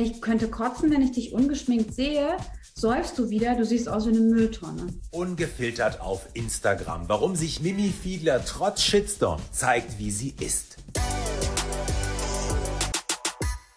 Ich 0.00 0.20
könnte 0.20 0.48
kotzen, 0.48 0.92
wenn 0.92 1.02
ich 1.02 1.10
dich 1.10 1.32
ungeschminkt 1.32 1.92
sehe. 1.92 2.36
Säufst 2.72 3.18
du 3.18 3.30
wieder, 3.30 3.56
du 3.56 3.64
siehst 3.64 3.88
aus 3.88 4.06
wie 4.06 4.10
eine 4.10 4.20
Mülltonne. 4.20 4.86
Ungefiltert 5.10 6.00
auf 6.00 6.28
Instagram. 6.34 7.08
Warum 7.08 7.34
sich 7.34 7.60
Mimi 7.60 7.90
Fiedler 7.90 8.44
trotz 8.44 8.82
Shitstorm 8.82 9.40
zeigt, 9.50 9.98
wie 9.98 10.12
sie 10.12 10.36
ist. 10.38 10.76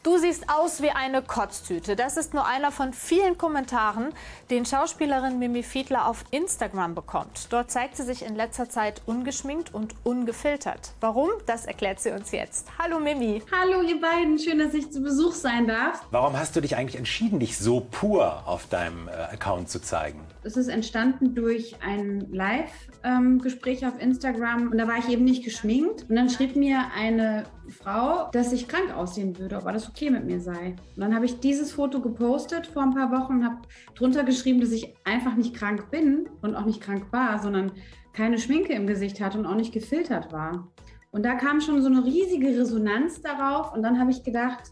Du 0.03 0.17
siehst 0.17 0.49
aus 0.49 0.81
wie 0.81 0.89
eine 0.89 1.21
Kotztüte. 1.21 1.95
Das 1.95 2.17
ist 2.17 2.33
nur 2.33 2.47
einer 2.47 2.71
von 2.71 2.91
vielen 2.91 3.37
Kommentaren, 3.37 4.09
den 4.49 4.65
Schauspielerin 4.65 5.37
Mimi 5.37 5.61
Fiedler 5.61 6.07
auf 6.07 6.23
Instagram 6.31 6.95
bekommt. 6.95 7.47
Dort 7.51 7.69
zeigt 7.69 7.97
sie 7.97 8.03
sich 8.03 8.25
in 8.25 8.35
letzter 8.35 8.67
Zeit 8.67 9.03
ungeschminkt 9.05 9.75
und 9.75 9.93
ungefiltert. 10.03 10.93
Warum? 11.01 11.29
Das 11.45 11.67
erklärt 11.67 11.99
sie 11.99 12.09
uns 12.09 12.31
jetzt. 12.31 12.67
Hallo 12.79 12.99
Mimi. 12.99 13.43
Hallo 13.51 13.83
ihr 13.83 14.01
beiden, 14.01 14.39
schön, 14.39 14.57
dass 14.57 14.73
ich 14.73 14.91
zu 14.91 15.03
Besuch 15.03 15.33
sein 15.33 15.67
darf. 15.67 16.03
Warum 16.09 16.35
hast 16.35 16.55
du 16.55 16.61
dich 16.61 16.75
eigentlich 16.75 16.97
entschieden, 16.97 17.39
dich 17.39 17.59
so 17.59 17.81
pur 17.81 18.47
auf 18.47 18.65
deinem 18.65 19.07
äh, 19.07 19.11
Account 19.11 19.69
zu 19.69 19.79
zeigen? 19.79 20.21
Es 20.41 20.57
ist 20.57 20.69
entstanden 20.69 21.35
durch 21.35 21.75
ein 21.85 22.21
Live-Gespräch 22.31 23.83
ähm, 23.83 23.89
auf 23.89 24.01
Instagram 24.01 24.71
und 24.71 24.79
da 24.79 24.87
war 24.87 24.97
ich 24.97 25.09
eben 25.09 25.25
nicht 25.25 25.43
geschminkt. 25.43 26.09
Und 26.09 26.15
dann 26.15 26.31
schrieb 26.31 26.55
mir 26.55 26.85
eine 26.95 27.45
Frau, 27.71 28.29
dass 28.31 28.53
ich 28.53 28.67
krank 28.67 28.95
aussehen 28.95 29.37
würde, 29.37 29.57
ob 29.57 29.65
alles 29.65 29.89
okay 29.89 30.09
mit 30.09 30.25
mir 30.25 30.39
sei. 30.39 30.75
Und 30.95 31.01
dann 31.01 31.15
habe 31.15 31.25
ich 31.25 31.39
dieses 31.39 31.71
Foto 31.71 32.01
gepostet 32.01 32.67
vor 32.67 32.83
ein 32.83 32.93
paar 32.93 33.11
Wochen 33.11 33.33
und 33.33 33.45
habe 33.45 33.61
drunter 33.95 34.23
geschrieben, 34.23 34.61
dass 34.61 34.71
ich 34.71 34.93
einfach 35.03 35.35
nicht 35.35 35.55
krank 35.55 35.89
bin 35.91 36.29
und 36.41 36.55
auch 36.55 36.65
nicht 36.65 36.81
krank 36.81 37.07
war, 37.11 37.41
sondern 37.41 37.71
keine 38.13 38.37
Schminke 38.37 38.73
im 38.73 38.87
Gesicht 38.87 39.21
hatte 39.21 39.39
und 39.39 39.45
auch 39.45 39.55
nicht 39.55 39.73
gefiltert 39.73 40.31
war. 40.31 40.67
Und 41.11 41.23
da 41.23 41.35
kam 41.35 41.59
schon 41.61 41.81
so 41.81 41.87
eine 41.87 42.05
riesige 42.05 42.47
Resonanz 42.47 43.21
darauf 43.21 43.73
und 43.73 43.83
dann 43.83 43.99
habe 43.99 44.11
ich 44.11 44.23
gedacht, 44.23 44.71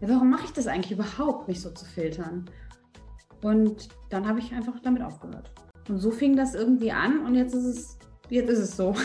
ja, 0.00 0.08
warum 0.08 0.30
mache 0.30 0.44
ich 0.44 0.52
das 0.52 0.66
eigentlich 0.66 0.92
überhaupt, 0.92 1.48
mich 1.48 1.60
so 1.60 1.70
zu 1.70 1.84
filtern? 1.84 2.44
Und 3.42 3.88
dann 4.10 4.26
habe 4.28 4.38
ich 4.38 4.52
einfach 4.52 4.78
damit 4.80 5.02
aufgehört. 5.02 5.50
Und 5.88 5.98
so 5.98 6.10
fing 6.10 6.36
das 6.36 6.54
irgendwie 6.54 6.92
an 6.92 7.24
und 7.24 7.34
jetzt 7.34 7.54
ist 7.54 7.64
es 7.64 7.98
Jetzt 8.28 8.50
ist 8.50 8.58
es 8.58 8.76
so. 8.76 8.94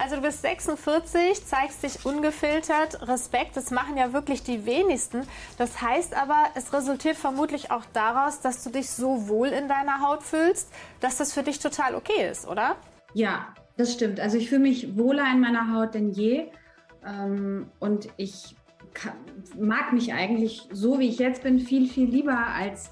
Also 0.00 0.16
du 0.16 0.22
bist 0.22 0.42
46, 0.42 1.44
zeigst 1.44 1.82
dich 1.82 2.04
ungefiltert. 2.04 3.06
Respekt, 3.06 3.56
das 3.56 3.70
machen 3.70 3.96
ja 3.96 4.12
wirklich 4.12 4.42
die 4.42 4.64
wenigsten. 4.66 5.22
Das 5.56 5.80
heißt 5.80 6.14
aber, 6.14 6.46
es 6.54 6.72
resultiert 6.72 7.16
vermutlich 7.16 7.70
auch 7.70 7.84
daraus, 7.92 8.40
dass 8.40 8.64
du 8.64 8.70
dich 8.70 8.90
so 8.90 9.28
wohl 9.28 9.48
in 9.48 9.68
deiner 9.68 10.00
Haut 10.00 10.22
fühlst, 10.22 10.72
dass 11.00 11.18
das 11.18 11.32
für 11.32 11.42
dich 11.42 11.58
total 11.58 11.94
okay 11.94 12.28
ist, 12.30 12.46
oder? 12.46 12.76
Ja, 13.14 13.54
das 13.76 13.92
stimmt. 13.92 14.18
Also 14.18 14.38
ich 14.38 14.48
fühle 14.48 14.62
mich 14.62 14.96
wohler 14.96 15.30
in 15.32 15.40
meiner 15.40 15.74
Haut 15.74 15.94
denn 15.94 16.10
je. 16.10 16.48
Ähm, 17.06 17.70
und 17.78 18.08
ich 18.16 18.56
mag 19.56 19.92
mich 19.92 20.12
eigentlich 20.12 20.68
so, 20.72 20.98
wie 20.98 21.08
ich 21.08 21.18
jetzt 21.18 21.42
bin, 21.42 21.60
viel, 21.60 21.88
viel 21.88 22.08
lieber 22.08 22.36
als 22.36 22.90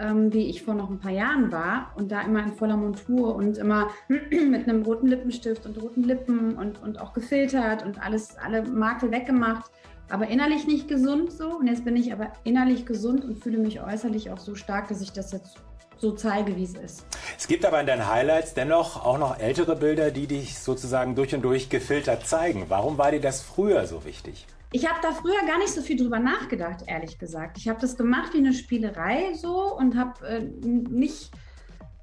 ähm, 0.00 0.32
wie 0.32 0.48
ich 0.48 0.62
vor 0.62 0.74
noch 0.74 0.90
ein 0.90 0.98
paar 0.98 1.12
Jahren 1.12 1.52
war 1.52 1.92
und 1.96 2.10
da 2.10 2.22
immer 2.22 2.42
in 2.42 2.52
voller 2.52 2.76
Montur 2.76 3.34
und 3.34 3.58
immer 3.58 3.90
mit 4.08 4.68
einem 4.68 4.82
roten 4.82 5.06
Lippenstift 5.06 5.66
und 5.66 5.80
roten 5.80 6.02
Lippen 6.02 6.56
und, 6.56 6.82
und 6.82 7.00
auch 7.00 7.12
gefiltert 7.12 7.84
und 7.84 8.02
alles, 8.02 8.36
alle 8.38 8.62
Makel 8.62 9.10
weggemacht, 9.10 9.70
aber 10.10 10.28
innerlich 10.28 10.66
nicht 10.66 10.88
gesund 10.88 11.32
so. 11.32 11.56
Und 11.58 11.66
jetzt 11.66 11.84
bin 11.84 11.96
ich 11.96 12.12
aber 12.12 12.32
innerlich 12.44 12.86
gesund 12.86 13.24
und 13.24 13.42
fühle 13.42 13.58
mich 13.58 13.82
äußerlich 13.82 14.30
auch 14.30 14.38
so 14.38 14.54
stark, 14.54 14.88
dass 14.88 15.00
ich 15.00 15.12
das 15.12 15.32
jetzt 15.32 15.56
so 15.98 16.12
zeige, 16.12 16.56
wie 16.56 16.64
es 16.64 16.74
ist. 16.74 17.06
Es 17.38 17.46
gibt 17.46 17.64
aber 17.64 17.80
in 17.80 17.86
deinen 17.86 18.08
Highlights 18.08 18.54
dennoch 18.54 19.04
auch 19.04 19.18
noch 19.18 19.38
ältere 19.38 19.76
Bilder, 19.76 20.10
die 20.10 20.26
dich 20.26 20.58
sozusagen 20.58 21.14
durch 21.14 21.34
und 21.34 21.42
durch 21.42 21.68
gefiltert 21.68 22.26
zeigen. 22.26 22.66
Warum 22.68 22.96
war 22.96 23.10
dir 23.10 23.20
das 23.20 23.42
früher 23.42 23.86
so 23.86 24.04
wichtig? 24.04 24.46
Ich 24.72 24.88
habe 24.88 25.00
da 25.02 25.12
früher 25.12 25.44
gar 25.46 25.58
nicht 25.58 25.72
so 25.72 25.82
viel 25.82 25.96
drüber 25.96 26.20
nachgedacht, 26.20 26.84
ehrlich 26.86 27.18
gesagt. 27.18 27.58
Ich 27.58 27.68
habe 27.68 27.80
das 27.80 27.96
gemacht 27.96 28.32
wie 28.34 28.38
eine 28.38 28.52
Spielerei 28.52 29.34
so 29.34 29.76
und 29.76 29.96
habe 29.96 30.26
äh, 30.26 30.40
nicht 30.40 31.32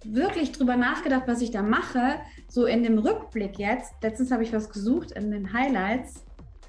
wirklich 0.04 0.52
drüber 0.52 0.76
nachgedacht, 0.76 1.24
was 1.28 1.42
ich 1.42 1.52
da 1.52 1.62
mache. 1.62 2.20
So 2.50 2.66
in 2.66 2.84
dem 2.84 2.98
Rückblick 2.98 3.58
jetzt, 3.58 3.94
letztens 4.02 4.32
habe 4.32 4.44
ich 4.44 4.54
was 4.54 4.70
gesucht 4.70 5.12
in 5.12 5.32
den 5.32 5.54
Highlights, 5.54 6.26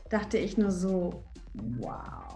dachte 0.08 0.38
ich 0.38 0.56
nur 0.56 0.70
so, 0.70 1.24
wow. 1.78 2.28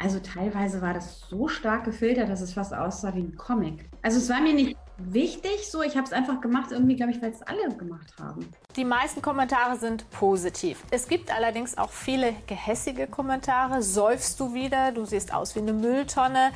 Also 0.00 0.20
teilweise 0.20 0.80
war 0.80 0.94
das 0.94 1.20
so 1.28 1.48
stark 1.48 1.84
gefiltert, 1.84 2.28
dass 2.28 2.40
es 2.40 2.52
fast 2.52 2.72
aussah 2.72 3.14
wie 3.14 3.20
ein 3.20 3.36
Comic. 3.36 3.88
Also 4.02 4.18
es 4.18 4.28
war 4.28 4.40
mir 4.40 4.54
nicht 4.54 4.76
wichtig. 4.98 5.68
So, 5.68 5.82
ich 5.82 5.96
habe 5.96 6.06
es 6.06 6.12
einfach 6.12 6.40
gemacht, 6.40 6.70
irgendwie, 6.70 6.94
glaube 6.94 7.12
ich, 7.12 7.20
weil 7.20 7.32
es 7.32 7.42
alle 7.42 7.74
gemacht 7.76 8.14
haben. 8.20 8.48
Die 8.76 8.84
meisten 8.84 9.22
Kommentare 9.22 9.76
sind 9.76 10.08
positiv. 10.10 10.84
Es 10.92 11.08
gibt 11.08 11.34
allerdings 11.34 11.76
auch 11.76 11.90
viele 11.90 12.32
gehässige 12.46 13.08
Kommentare. 13.08 13.82
Säufst 13.82 14.38
du 14.38 14.54
wieder? 14.54 14.92
Du 14.92 15.04
siehst 15.04 15.34
aus 15.34 15.56
wie 15.56 15.60
eine 15.60 15.72
Mülltonne. 15.72 16.52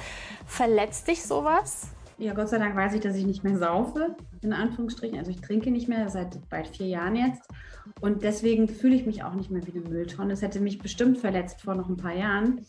Verletzt 0.47 1.08
dich 1.08 1.25
sowas? 1.25 1.88
Ja, 2.22 2.34
Gott 2.34 2.48
sei 2.48 2.58
Dank 2.58 2.76
weiß 2.76 2.94
ich, 2.94 3.00
dass 3.00 3.16
ich 3.16 3.26
nicht 3.26 3.42
mehr 3.42 3.58
saufe, 3.58 4.14
in 4.42 4.52
Anführungsstrichen. 4.52 5.18
Also 5.18 5.32
ich 5.32 5.40
trinke 5.40 5.72
nicht 5.72 5.88
mehr 5.88 6.08
seit 6.08 6.48
bald 6.48 6.68
vier 6.68 6.86
Jahren 6.86 7.16
jetzt. 7.16 7.42
Und 8.00 8.22
deswegen 8.22 8.68
fühle 8.68 8.94
ich 8.94 9.06
mich 9.06 9.24
auch 9.24 9.34
nicht 9.34 9.50
mehr 9.50 9.66
wie 9.66 9.72
eine 9.72 9.88
Mülltonne. 9.88 10.32
Es 10.32 10.42
hätte 10.42 10.60
mich 10.60 10.78
bestimmt 10.78 11.18
verletzt 11.18 11.62
vor 11.62 11.74
noch 11.74 11.88
ein 11.88 11.96
paar 11.96 12.14
Jahren 12.14 12.64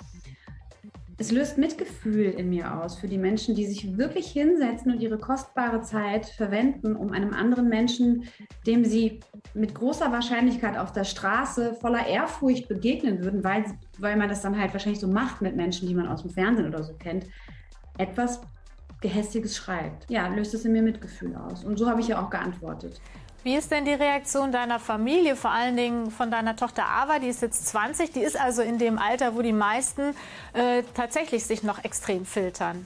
es 1.17 1.31
löst 1.31 1.57
Mitgefühl 1.57 2.25
in 2.25 2.49
mir 2.49 2.81
aus 2.81 2.97
für 2.97 3.07
die 3.07 3.17
Menschen, 3.17 3.55
die 3.55 3.65
sich 3.65 3.97
wirklich 3.97 4.31
hinsetzen 4.31 4.91
und 4.91 5.01
ihre 5.01 5.17
kostbare 5.17 5.81
Zeit 5.81 6.25
verwenden, 6.25 6.95
um 6.95 7.11
einem 7.11 7.33
anderen 7.33 7.69
Menschen, 7.69 8.25
dem 8.65 8.83
sie 8.83 9.19
mit 9.53 9.75
großer 9.75 10.11
Wahrscheinlichkeit 10.11 10.77
auf 10.77 10.91
der 10.91 11.03
Straße 11.03 11.75
voller 11.75 12.07
Ehrfurcht 12.07 12.67
begegnen 12.67 13.23
würden, 13.23 13.43
weil, 13.43 13.65
weil 13.99 14.17
man 14.17 14.29
das 14.29 14.41
dann 14.41 14.59
halt 14.59 14.73
wahrscheinlich 14.73 14.99
so 14.99 15.07
macht 15.07 15.41
mit 15.41 15.55
Menschen, 15.55 15.87
die 15.87 15.95
man 15.95 16.07
aus 16.07 16.23
dem 16.23 16.31
Fernsehen 16.31 16.67
oder 16.67 16.83
so 16.83 16.93
kennt, 16.95 17.25
etwas 17.97 18.41
Gehässiges 19.03 19.55
schreibt. 19.55 20.09
Ja, 20.09 20.27
löst 20.27 20.53
es 20.53 20.65
in 20.65 20.71
mir 20.71 20.81
Mitgefühl 20.81 21.35
aus. 21.35 21.63
Und 21.63 21.77
so 21.77 21.87
habe 21.87 22.01
ich 22.01 22.07
ja 22.07 22.23
auch 22.23 22.29
geantwortet. 22.29 22.99
Wie 23.43 23.55
ist 23.55 23.69
denn 23.71 23.83
die 23.83 23.91
Reaktion 23.91 24.53
deiner 24.53 24.79
Familie, 24.79 25.35
vor 25.35 25.51
allen 25.51 25.75
Dingen 25.75 26.09
von 26.09 26.31
deiner 26.31 26.55
Tochter 26.55 26.85
Ava? 26.87 27.19
Die 27.19 27.27
ist 27.27 27.41
jetzt 27.41 27.67
20, 27.67 28.13
die 28.13 28.21
ist 28.21 28.39
also 28.39 28.61
in 28.61 28.77
dem 28.77 28.97
Alter, 28.97 29.35
wo 29.35 29.41
die 29.41 29.51
meisten 29.51 30.15
äh, 30.53 30.81
tatsächlich 30.93 31.43
sich 31.43 31.61
noch 31.61 31.83
extrem 31.83 32.25
filtern. 32.25 32.85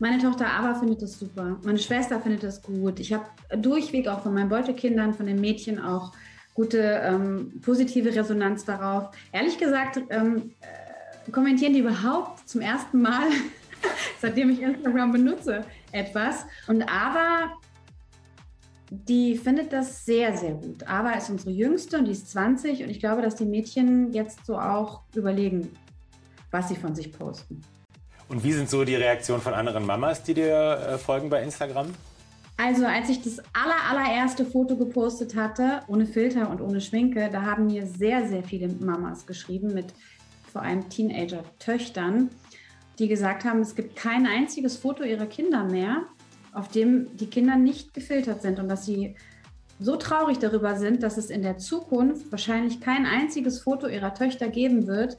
Meine 0.00 0.18
Tochter 0.18 0.46
Ava 0.46 0.74
findet 0.74 1.00
das 1.00 1.16
super. 1.16 1.56
Meine 1.62 1.78
Schwester 1.78 2.20
findet 2.20 2.42
das 2.42 2.60
gut. 2.60 2.98
Ich 2.98 3.12
habe 3.12 3.24
durchweg 3.56 4.08
auch 4.08 4.22
von 4.22 4.34
meinen 4.34 4.48
Beutekindern, 4.48 5.14
von 5.14 5.26
den 5.26 5.40
Mädchen 5.40 5.80
auch 5.80 6.12
gute 6.54 6.80
ähm, 6.80 7.60
positive 7.64 8.12
Resonanz 8.14 8.64
darauf. 8.64 9.10
Ehrlich 9.30 9.58
gesagt 9.58 10.00
ähm, 10.10 10.50
äh, 10.60 11.30
kommentieren 11.30 11.72
die 11.72 11.80
überhaupt 11.80 12.48
zum 12.48 12.60
ersten 12.60 13.00
Mal, 13.00 13.28
seitdem 14.20 14.50
ich 14.50 14.62
Instagram 14.62 15.12
benutze, 15.12 15.64
etwas. 15.92 16.46
Und 16.66 16.82
Ava 16.82 17.52
die 18.90 19.36
findet 19.36 19.72
das 19.72 20.04
sehr, 20.04 20.36
sehr 20.36 20.52
gut. 20.52 20.86
Ava 20.86 21.12
ist 21.12 21.30
unsere 21.30 21.50
Jüngste 21.50 21.98
und 21.98 22.04
die 22.06 22.12
ist 22.12 22.30
20 22.30 22.82
und 22.84 22.90
ich 22.90 23.00
glaube, 23.00 23.22
dass 23.22 23.34
die 23.34 23.44
Mädchen 23.44 24.12
jetzt 24.12 24.46
so 24.46 24.58
auch 24.58 25.00
überlegen, 25.14 25.70
was 26.50 26.68
sie 26.68 26.76
von 26.76 26.94
sich 26.94 27.12
posten. 27.12 27.60
Und 28.28 28.42
wie 28.44 28.52
sind 28.52 28.70
so 28.70 28.84
die 28.84 28.94
Reaktionen 28.94 29.42
von 29.42 29.54
anderen 29.54 29.84
Mamas, 29.84 30.22
die 30.22 30.34
dir 30.34 30.54
äh, 30.54 30.98
folgen 30.98 31.28
bei 31.28 31.42
Instagram? 31.42 31.88
Also 32.56 32.86
als 32.86 33.08
ich 33.08 33.20
das 33.22 33.40
aller, 33.52 33.76
allererste 33.90 34.46
Foto 34.46 34.76
gepostet 34.76 35.34
hatte, 35.34 35.82
ohne 35.88 36.06
Filter 36.06 36.48
und 36.50 36.60
ohne 36.60 36.80
Schminke, 36.80 37.28
da 37.30 37.42
haben 37.42 37.66
mir 37.66 37.84
sehr, 37.86 38.28
sehr 38.28 38.44
viele 38.44 38.68
Mamas 38.68 39.26
geschrieben 39.26 39.74
mit 39.74 39.86
vor 40.52 40.62
allem 40.62 40.88
Teenager-Töchtern, 40.88 42.30
die 42.98 43.08
gesagt 43.08 43.44
haben, 43.44 43.60
es 43.60 43.74
gibt 43.74 43.96
kein 43.96 44.26
einziges 44.26 44.76
Foto 44.76 45.02
ihrer 45.02 45.26
Kinder 45.26 45.64
mehr, 45.64 46.04
auf 46.52 46.68
dem 46.68 47.16
die 47.16 47.26
Kinder 47.26 47.56
nicht 47.56 47.94
gefiltert 47.94 48.42
sind 48.42 48.58
und 48.58 48.68
dass 48.68 48.86
sie 48.86 49.16
so 49.80 49.96
traurig 49.96 50.38
darüber 50.38 50.76
sind, 50.76 51.02
dass 51.02 51.16
es 51.16 51.30
in 51.30 51.42
der 51.42 51.58
Zukunft 51.58 52.30
wahrscheinlich 52.30 52.80
kein 52.80 53.06
einziges 53.06 53.60
Foto 53.60 53.88
ihrer 53.88 54.14
Töchter 54.14 54.48
geben 54.48 54.86
wird, 54.86 55.18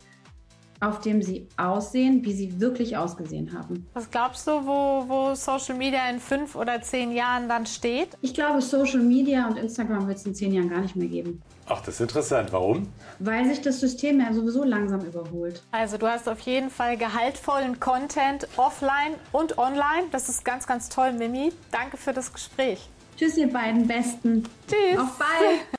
auf 0.86 1.02
dem 1.02 1.22
sie 1.22 1.48
aussehen, 1.58 2.24
wie 2.24 2.34
sie 2.34 2.60
wirklich 2.60 2.98
ausgesehen 2.98 3.58
haben. 3.58 3.88
Was 3.94 4.10
glaubst 4.10 4.48
du, 4.48 4.52
wo, 4.52 5.06
wo 5.08 5.36
Social 5.36 5.76
Media 5.76 6.10
in 6.10 6.20
fünf 6.20 6.56
oder 6.56 6.82
zehn 6.82 7.12
Jahren 7.12 7.50
dann 7.50 7.66
steht? 7.66 8.10
Ich 8.22 8.34
glaube, 8.34 8.62
Social 8.62 9.00
Media 9.00 9.48
und 9.48 9.58
Instagram 9.58 10.08
wird 10.08 10.18
es 10.18 10.26
in 10.26 10.36
zehn 10.36 10.54
Jahren 10.54 10.70
gar 10.70 10.82
nicht 10.82 10.96
mehr 10.96 11.08
geben. 11.08 11.42
Ach, 11.68 11.82
das 11.82 11.96
ist 11.96 12.02
interessant. 12.02 12.54
Warum? 12.54 12.88
Weil 13.20 13.46
sich 13.46 13.62
das 13.62 13.80
System 13.80 14.20
ja 14.20 14.32
sowieso 14.32 14.64
langsam 14.64 15.02
überholt. 15.02 15.64
Also 15.72 15.98
du 15.98 16.08
hast 16.08 16.30
auf 16.30 16.40
jeden 16.42 16.70
Fall 16.70 16.96
gehaltvollen 16.96 17.80
Content 17.80 18.48
offline 18.58 19.16
und 19.32 19.58
online. 19.58 20.08
Das 20.12 20.30
ist 20.30 20.46
ganz, 20.46 20.68
ganz 20.68 20.90
toll, 20.90 21.14
Mimi. 21.14 21.52
Danke 21.72 21.98
für 21.98 22.14
das 22.14 22.32
Gespräch. 22.32 22.88
Tschüss, 23.18 23.38
ihr 23.38 23.52
beiden 23.52 23.88
Besten. 23.88 24.44
Tschüss. 24.68 25.00
Auf 25.00 25.18
bald. 25.18 25.66